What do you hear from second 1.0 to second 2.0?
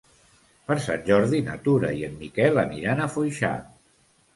Jordi na Tura